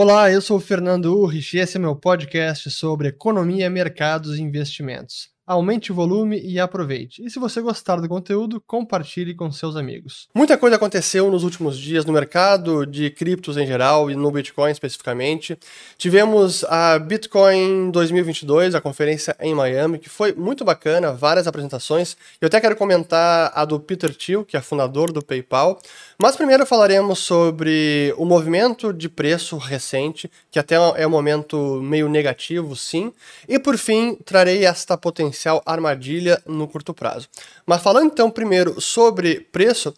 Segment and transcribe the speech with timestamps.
[0.00, 4.40] Olá, eu sou o Fernando Urrich e esse é meu podcast sobre economia, mercados e
[4.40, 5.28] investimentos.
[5.48, 7.24] Aumente o volume e aproveite.
[7.24, 10.28] E se você gostar do conteúdo, compartilhe com seus amigos.
[10.34, 14.70] Muita coisa aconteceu nos últimos dias no mercado de criptos em geral e no Bitcoin
[14.70, 15.58] especificamente.
[15.96, 22.14] Tivemos a Bitcoin 2022, a conferência em Miami, que foi muito bacana, várias apresentações.
[22.42, 25.80] Eu até quero comentar a do Peter Thiel, que é fundador do PayPal.
[26.20, 32.06] Mas primeiro falaremos sobre o movimento de preço recente, que até é um momento meio
[32.06, 33.14] negativo, sim.
[33.48, 37.28] E por fim, trarei esta potencial armadilha no curto prazo.
[37.66, 39.94] Mas falando então primeiro sobre preço,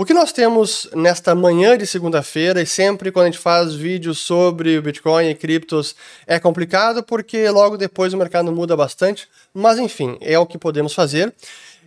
[0.00, 4.20] o que nós temos nesta manhã de segunda-feira, e sempre quando a gente faz vídeos
[4.20, 9.76] sobre o Bitcoin e criptos, é complicado porque logo depois o mercado muda bastante, mas
[9.76, 11.34] enfim, é o que podemos fazer.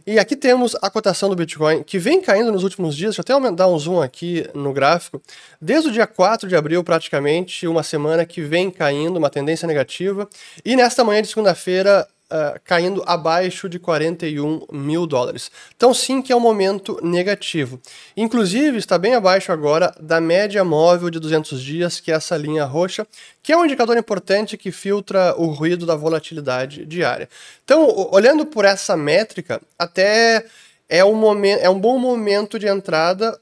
[0.06, 3.16] E aqui temos a cotação do Bitcoin, que vem caindo nos últimos dias.
[3.16, 5.22] Deixa eu até dar um zoom aqui no gráfico.
[5.62, 10.28] Desde o dia 4 de abril, praticamente, uma semana que vem caindo, uma tendência negativa.
[10.66, 15.52] E nesta manhã de segunda-feira, uh, caindo abaixo de 41 mil dólares.
[15.76, 17.80] Então, sim, que é um momento negativo.
[18.16, 22.66] Inclusive, está bem abaixo agora da média móvel de 200 dias, que é essa linha
[22.66, 23.06] roxa,
[23.44, 27.28] que é um indicador importante que filtra o ruído da volatilidade diária.
[27.64, 30.46] Então, olhando por essa métrica, até
[30.88, 33.40] é um, é um bom momento de entrada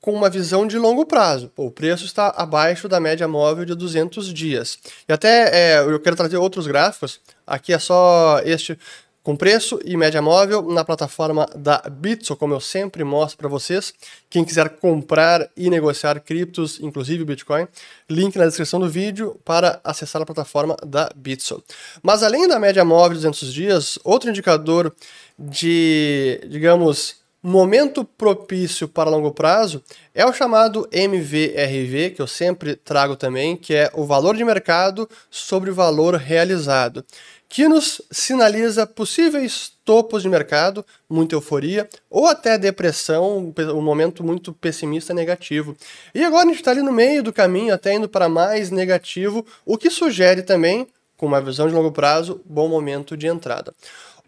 [0.00, 1.50] com uma visão de longo prazo.
[1.54, 4.78] Pô, o preço está abaixo da média móvel de 200 dias.
[5.08, 7.20] E até é, eu quero trazer outros gráficos.
[7.46, 8.78] Aqui é só este
[9.22, 13.92] com preço e média móvel na plataforma da Bitso, como eu sempre mostro para vocês.
[14.30, 17.68] Quem quiser comprar e negociar criptos, inclusive Bitcoin,
[18.08, 21.62] link na descrição do vídeo para acessar a plataforma da Bitso.
[22.02, 24.94] Mas além da média móvel de 200 dias, outro indicador
[25.38, 29.82] de, digamos, momento propício para longo prazo
[30.14, 35.08] é o chamado MVRV, que eu sempre trago também, que é o valor de mercado
[35.30, 37.04] sobre o valor realizado,
[37.48, 44.52] que nos sinaliza possíveis topos de mercado, muita euforia, ou até depressão, um momento muito
[44.52, 45.76] pessimista negativo.
[46.14, 49.44] E agora a gente está ali no meio do caminho, até indo para mais negativo,
[49.66, 53.74] o que sugere também, com uma visão de longo prazo, bom momento de entrada.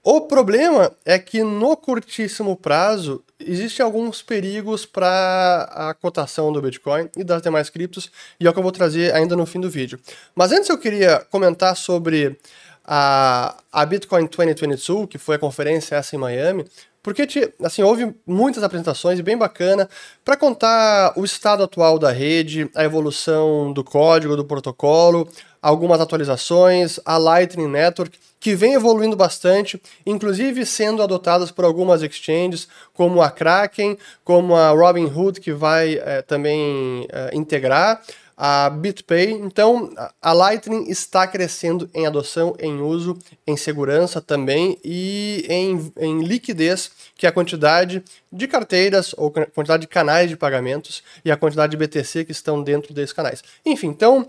[0.05, 7.09] O problema é que no curtíssimo prazo existem alguns perigos para a cotação do Bitcoin
[7.17, 8.11] e das demais criptos,
[8.41, 10.01] e é o que eu vou trazer ainda no fim do vídeo.
[10.35, 12.37] Mas antes eu queria comentar sobre
[12.85, 16.65] a, a Bitcoin 2022, que foi a conferência essa em Miami,
[17.01, 19.89] porque assim, houve muitas apresentações bem bacana
[20.25, 25.29] para contar o estado atual da rede, a evolução do código, do protocolo,
[25.63, 32.67] algumas atualizações, a Lightning Network, que vem evoluindo bastante, inclusive sendo adotadas por algumas exchanges,
[32.93, 38.03] como a Kraken, como a Robinhood, que vai é, também é, integrar
[38.37, 39.31] a BitPay.
[39.31, 46.25] Então, a Lightning está crescendo em adoção, em uso, em segurança também e em, em
[46.25, 48.03] liquidez, que é a quantidade
[48.33, 52.61] de carteiras ou quantidade de canais de pagamentos e a quantidade de BTC que estão
[52.61, 53.45] dentro desses canais.
[53.65, 54.27] Enfim, então,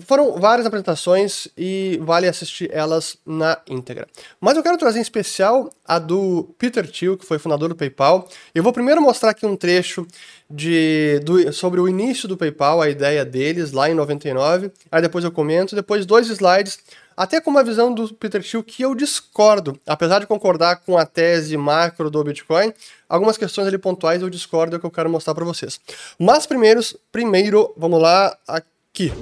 [0.00, 4.06] foram várias apresentações e vale assistir elas na íntegra.
[4.40, 8.28] Mas eu quero trazer em especial a do Peter Thiel, que foi fundador do PayPal.
[8.54, 10.06] Eu vou primeiro mostrar aqui um trecho
[10.50, 14.70] de, do, sobre o início do PayPal, a ideia deles lá em 99.
[14.92, 16.78] Aí depois eu comento, depois dois slides,
[17.16, 21.06] até com uma visão do Peter Thiel que eu discordo, apesar de concordar com a
[21.06, 22.72] tese macro do Bitcoin,
[23.08, 25.80] algumas questões ali pontuais eu discordo é que eu quero mostrar para vocês.
[26.18, 29.12] Mas primeiros, primeiro, vamos lá aqui.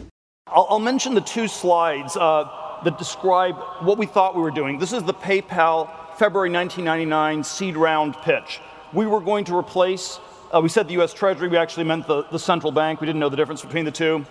[0.50, 4.78] I'll, I'll mention the two slides uh, that describe what we thought we were doing.
[4.78, 8.60] This is the PayPal February 1999 seed round pitch.
[8.92, 10.18] We were going to replace
[10.50, 13.02] Uh, we said the US Treasury, we actually meant the, the central bank.
[13.02, 14.24] We didn't know the difference between the two.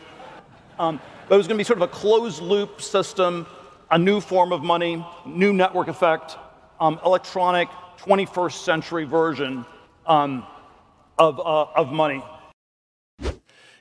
[0.80, 3.46] Um, but it was going to be sort of a closed loop system,
[3.92, 6.38] a new form of money, new network effect,
[6.80, 9.64] um, electronic 21st century version
[10.08, 10.44] um,
[11.20, 12.24] of, uh, of money.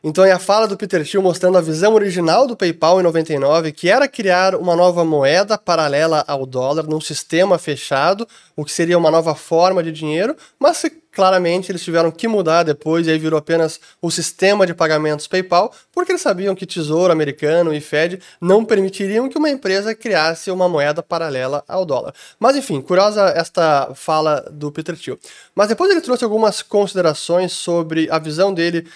[0.09, 3.73] Então é a fala do Peter Thiel mostrando a visão original do PayPal em 99,
[3.73, 8.25] que era criar uma nova moeda paralela ao dólar num sistema fechado,
[8.55, 13.05] o que seria uma nova forma de dinheiro, mas claramente eles tiveram que mudar depois
[13.05, 17.75] e aí virou apenas o sistema de pagamentos PayPal, porque eles sabiam que Tesouro Americano
[17.75, 22.15] e Fed não permitiriam que uma empresa criasse uma moeda paralela ao dólar.
[22.39, 25.19] Mas enfim, curiosa esta fala do Peter Thiel.
[25.53, 28.87] Mas depois ele trouxe algumas considerações sobre a visão dele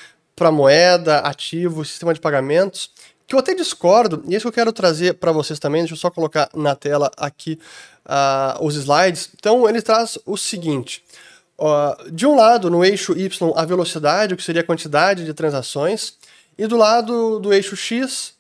[0.41, 2.91] para moeda, ativo, sistema de pagamentos,
[3.27, 5.99] que eu até discordo, e é isso eu quero trazer para vocês também, deixa eu
[5.99, 7.59] só colocar na tela aqui
[8.07, 9.29] uh, os slides.
[9.39, 11.05] Então, ele traz o seguinte,
[11.59, 15.35] uh, de um lado, no eixo Y, a velocidade, o que seria a quantidade de
[15.35, 16.15] transações,
[16.57, 18.33] e do lado do eixo X,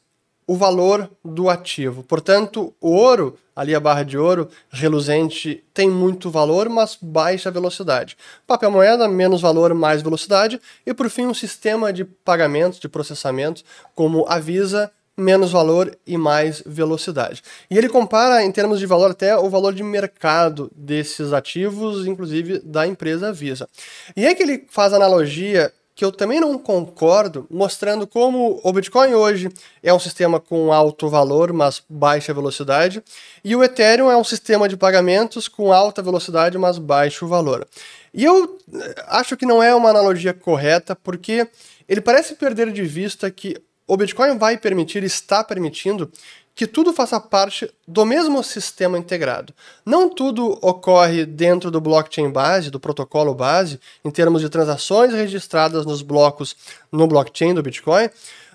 [0.50, 2.02] o valor do ativo.
[2.02, 8.16] Portanto, o ouro, ali a barra de ouro reluzente, tem muito valor, mas baixa velocidade.
[8.48, 10.60] Papel moeda, menos valor, mais velocidade.
[10.84, 13.62] E por fim, um sistema de pagamentos, de processamento,
[13.94, 17.44] como a Visa, menos valor e mais velocidade.
[17.70, 22.58] E ele compara, em termos de valor, até o valor de mercado desses ativos, inclusive
[22.58, 23.68] da empresa Visa.
[24.16, 29.12] E é que ele faz analogia que eu também não concordo, mostrando como o Bitcoin
[29.12, 29.50] hoje
[29.82, 33.04] é um sistema com alto valor, mas baixa velocidade,
[33.44, 37.68] e o Ethereum é um sistema de pagamentos com alta velocidade, mas baixo valor.
[38.14, 41.46] E eu eh, acho que não é uma analogia correta, porque
[41.86, 46.10] ele parece perder de vista que o Bitcoin vai permitir, está permitindo,
[46.54, 49.54] que tudo faça parte do mesmo sistema integrado.
[49.84, 55.86] Não tudo ocorre dentro do blockchain base, do protocolo base, em termos de transações registradas
[55.86, 56.56] nos blocos
[56.92, 58.10] no blockchain do Bitcoin,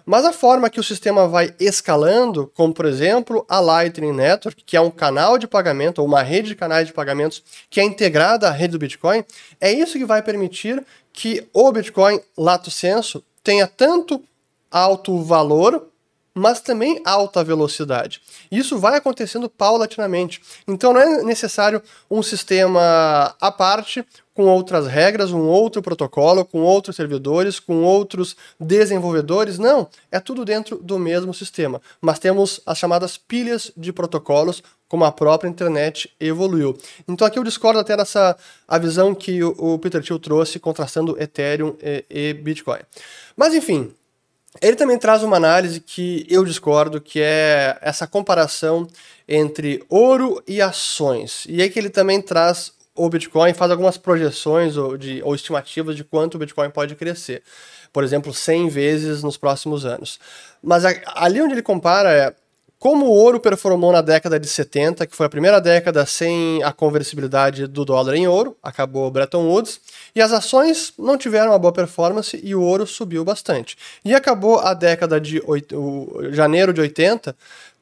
[0.06, 4.78] mas a forma que o sistema vai escalando, como por exemplo a Lightning Network, que
[4.78, 8.48] é um canal de pagamento, ou uma rede de canais de pagamentos que é integrada
[8.48, 9.26] à rede do Bitcoin,
[9.60, 14.22] é isso que vai permitir que o Bitcoin, lato senso, tenha tanto
[14.70, 15.88] alto valor
[16.36, 18.22] mas também alta velocidade.
[18.52, 20.42] Isso vai acontecendo paulatinamente.
[20.68, 26.60] Então não é necessário um sistema à parte, com outras regras, um outro protocolo, com
[26.60, 29.58] outros servidores, com outros desenvolvedores.
[29.58, 31.82] Não, é tudo dentro do mesmo sistema.
[32.02, 36.78] Mas temos as chamadas pilhas de protocolos, como a própria internet evoluiu.
[37.08, 38.36] Então aqui eu discordo até dessa
[38.68, 42.82] a visão que o, o Peter Thiel trouxe contrastando Ethereum e, e Bitcoin.
[43.38, 43.94] Mas enfim,
[44.62, 48.88] ele também traz uma análise que eu discordo, que é essa comparação
[49.28, 51.46] entre ouro e ações.
[51.48, 55.96] E é que ele também traz o Bitcoin, faz algumas projeções ou, de, ou estimativas
[55.96, 57.44] de quanto o Bitcoin pode crescer.
[57.92, 60.20] Por exemplo, 100 vezes nos próximos anos.
[60.64, 62.34] Mas a, ali onde ele compara é
[62.86, 66.72] como o ouro performou na década de 70, que foi a primeira década sem a
[66.72, 69.82] conversibilidade do dólar em ouro, acabou Bretton Woods,
[70.14, 73.76] e as ações não tiveram uma boa performance e o ouro subiu bastante.
[74.06, 75.42] E acabou a década de
[76.30, 77.36] janeiro de 80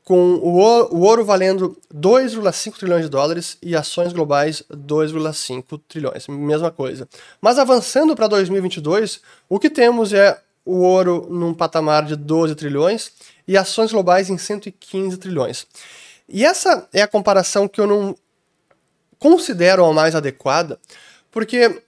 [0.05, 0.57] com o
[0.95, 7.09] o ouro valendo 2,5 trilhões de dólares e ações globais 2,5 trilhões, mesma coisa.
[7.41, 9.19] Mas avançando para 2022,
[9.49, 13.11] o que temos é o ouro num patamar de 12 trilhões
[13.47, 15.67] e ações globais em 115 trilhões.
[16.27, 18.15] E essa é a comparação que eu não
[19.19, 20.79] considero a mais adequada,
[21.31, 21.81] porque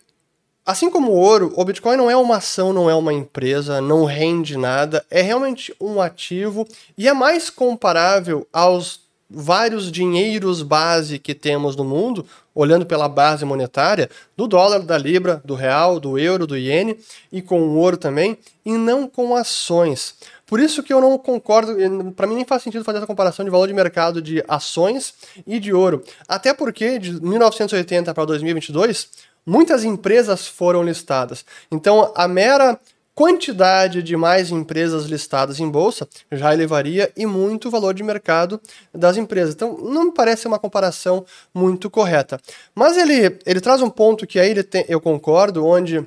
[0.66, 4.04] assim como o ouro, o Bitcoin não é uma ação, não é uma empresa, não
[4.04, 6.68] rende nada, é realmente um ativo
[6.98, 13.44] e é mais comparável aos vários dinheiros base que temos no mundo, olhando pela base
[13.44, 16.98] monetária, do dólar, da libra, do real, do euro, do iene
[17.32, 20.16] e com o ouro também, e não com ações.
[20.46, 21.76] Por isso que eu não concordo,
[22.14, 25.14] para mim nem faz sentido fazer essa comparação de valor de mercado de ações
[25.46, 26.04] e de ouro.
[26.28, 29.10] Até porque de 1980 para 2022,
[29.46, 31.44] muitas empresas foram listadas.
[31.72, 32.80] Então, a mera
[33.16, 38.60] quantidade de mais empresas listadas em bolsa já elevaria e muito o valor de mercado
[38.94, 39.56] das empresas.
[39.56, 42.40] Então, não me parece uma comparação muito correta.
[42.76, 46.06] Mas ele, ele traz um ponto que aí tem, eu concordo, onde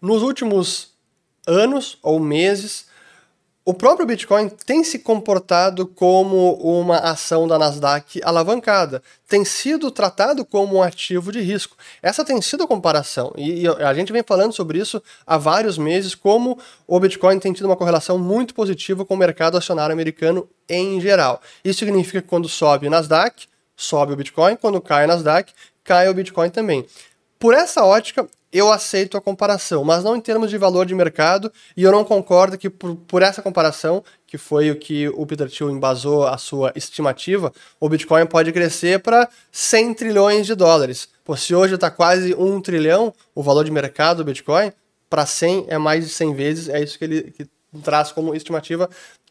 [0.00, 0.90] nos últimos
[1.46, 2.86] anos ou meses
[3.70, 10.44] o próprio Bitcoin tem se comportado como uma ação da Nasdaq alavancada, tem sido tratado
[10.44, 11.76] como um ativo de risco.
[12.02, 16.16] Essa tem sido a comparação, e a gente vem falando sobre isso há vários meses,
[16.16, 21.00] como o Bitcoin tem tido uma correlação muito positiva com o mercado acionário americano em
[21.00, 21.40] geral.
[21.64, 23.46] Isso significa que quando sobe o Nasdaq,
[23.76, 25.52] sobe o Bitcoin, quando cai o Nasdaq,
[25.84, 26.84] cai o Bitcoin também.
[27.38, 31.52] Por essa ótica, eu aceito a comparação, mas não em termos de valor de mercado,
[31.76, 35.48] e eu não concordo que por, por essa comparação, que foi o que o Peter
[35.48, 41.08] Thiel embasou a sua estimativa, o Bitcoin pode crescer para 100 trilhões de dólares.
[41.24, 44.72] Pô, se hoje está quase 1 trilhão o valor de mercado do Bitcoin,
[45.08, 47.46] para 100 é mais de 100 vezes, é isso que ele que
[47.82, 48.88] traz como estimativa.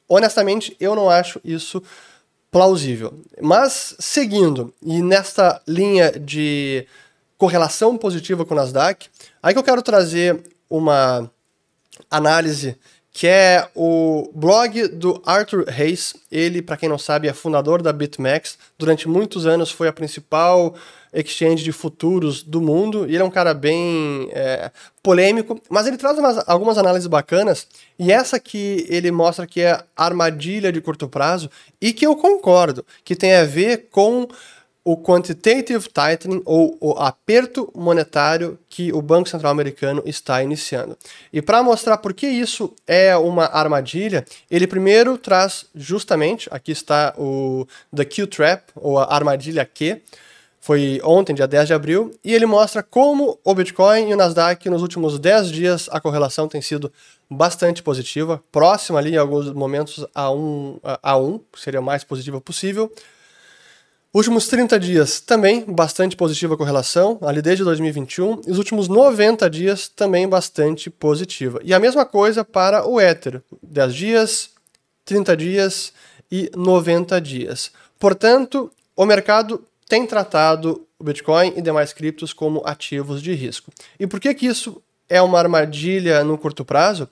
[0.08, 1.84] Honestamente, eu não acho isso
[2.52, 3.20] plausível.
[3.42, 6.86] Mas, seguindo, e nesta linha de
[7.40, 9.08] correlação positiva com o Nasdaq.
[9.42, 11.32] Aí que eu quero trazer uma
[12.12, 12.78] análise
[13.12, 16.16] que é o blog do Arthur Hayes.
[16.32, 18.58] Ele, para quem não sabe, é fundador da BitMEX.
[18.78, 20.76] Durante muitos anos foi a principal
[21.14, 23.06] exchange de futuros do mundo.
[23.08, 24.70] E ele é um cara bem é,
[25.02, 27.68] polêmico, mas ele traz umas, algumas análises bacanas.
[27.98, 31.50] E essa que ele mostra que é armadilha de curto prazo
[31.82, 34.28] e que eu concordo, que tem a ver com
[34.92, 40.98] o quantitative tightening ou o aperto monetário que o Banco Central americano está iniciando.
[41.32, 47.14] E para mostrar por que isso é uma armadilha, ele primeiro traz justamente, aqui está
[47.20, 50.02] o The Q Trap ou a armadilha Q,
[50.60, 54.68] foi ontem, dia 10 de abril, e ele mostra como o Bitcoin e o Nasdaq
[54.72, 56.92] nos últimos 10 dias a correlação tem sido
[57.30, 61.84] bastante positiva, próxima ali em alguns momentos a 1, um, a 1 um, seria o
[61.84, 62.92] mais positiva possível.
[64.12, 69.88] Últimos 30 dias também bastante positiva correlação, ali desde 2021, e os últimos 90 dias
[69.88, 71.60] também bastante positiva.
[71.64, 74.50] E a mesma coisa para o Ether, 10 dias,
[75.06, 75.94] 30 dias
[76.32, 77.72] e 90 dias.
[78.00, 83.72] Portanto, o mercado tem tratado o Bitcoin e demais criptos como ativos de risco.
[84.00, 87.08] E por que, que isso é uma armadilha no curto prazo?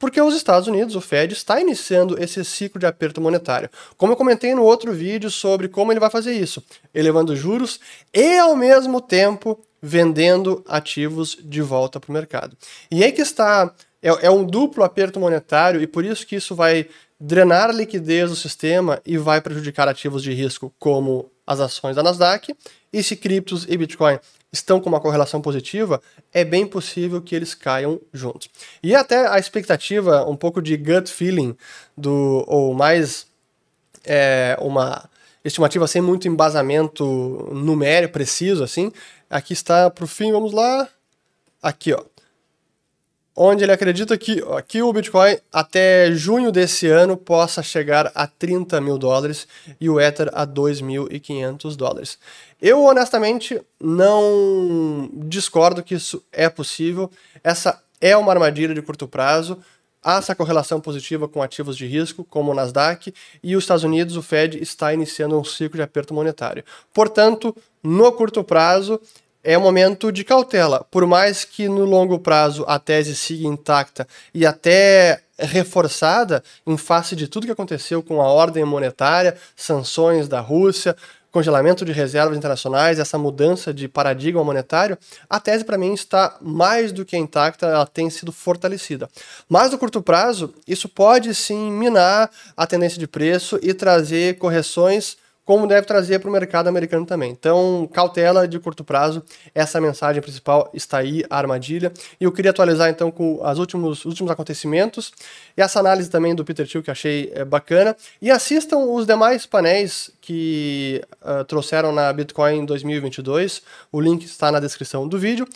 [0.00, 3.68] Porque os Estados Unidos, o Fed, está iniciando esse ciclo de aperto monetário.
[3.98, 6.64] Como eu comentei no outro vídeo sobre como ele vai fazer isso,
[6.94, 7.78] elevando juros
[8.12, 12.56] e ao mesmo tempo vendendo ativos de volta para o mercado.
[12.90, 16.54] E aí que está, é, é um duplo aperto monetário e por isso que isso
[16.54, 16.88] vai
[17.20, 22.02] drenar a liquidez do sistema e vai prejudicar ativos de risco como as ações da
[22.02, 22.56] Nasdaq.
[22.90, 24.18] E se criptos e Bitcoin
[24.52, 26.00] estão com uma correlação positiva,
[26.32, 28.48] é bem possível que eles caiam juntos.
[28.82, 31.56] E até a expectativa, um pouco de gut feeling,
[31.96, 33.26] do, ou mais
[34.04, 35.08] é, uma
[35.44, 37.04] estimativa sem muito embasamento
[37.52, 38.92] numérico preciso, assim.
[39.28, 40.88] Aqui está para o fim, vamos lá.
[41.62, 42.02] Aqui, ó
[43.42, 48.78] onde ele acredita que, que o Bitcoin até junho desse ano possa chegar a 30
[48.82, 49.48] mil dólares
[49.80, 52.18] e o Ether a 2.500 dólares.
[52.60, 57.10] Eu honestamente não discordo que isso é possível.
[57.42, 59.56] Essa é uma armadilha de curto prazo.
[60.04, 64.16] Há essa correlação positiva com ativos de risco, como o Nasdaq, e os Estados Unidos,
[64.16, 66.62] o Fed, está iniciando um ciclo de aperto monetário.
[66.92, 69.00] Portanto, no curto prazo,
[69.42, 70.86] é um momento de cautela.
[70.90, 77.16] Por mais que no longo prazo a tese siga intacta e até reforçada em face
[77.16, 80.94] de tudo que aconteceu com a ordem monetária, sanções da Rússia,
[81.30, 86.92] congelamento de reservas internacionais, essa mudança de paradigma monetário, a tese para mim está mais
[86.92, 89.08] do que intacta, ela tem sido fortalecida.
[89.48, 95.16] Mas no curto prazo, isso pode sim minar a tendência de preço e trazer correções
[95.50, 97.32] como deve trazer para o mercado americano também.
[97.32, 99.20] Então, cautela de curto prazo,
[99.52, 101.92] essa mensagem principal está aí, a armadilha.
[102.20, 105.12] E eu queria atualizar então com os últimos, últimos acontecimentos
[105.56, 107.96] e essa análise também do Peter Thiel que achei é, bacana.
[108.22, 114.60] E assistam os demais painéis que uh, trouxeram na Bitcoin 2022, o link está na
[114.60, 115.48] descrição do vídeo.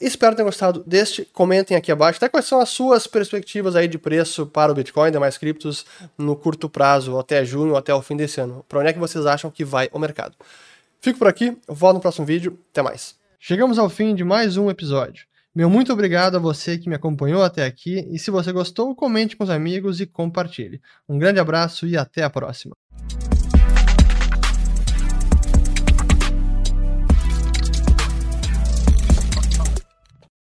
[0.00, 1.24] Espero ter gostado deste.
[1.32, 5.08] Comentem aqui abaixo até quais são as suas perspectivas aí de preço para o Bitcoin
[5.08, 5.86] e demais criptos
[6.18, 8.64] no curto prazo, até junho, até o fim desse ano.
[8.68, 10.34] Para onde é que vocês acham que vai o mercado?
[11.00, 12.58] Fico por aqui, volto no próximo vídeo.
[12.72, 13.16] Até mais.
[13.38, 15.26] Chegamos ao fim de mais um episódio.
[15.54, 19.36] Meu muito obrigado a você que me acompanhou até aqui e se você gostou, comente
[19.36, 20.80] com os amigos e compartilhe.
[21.08, 22.74] Um grande abraço e até a próxima.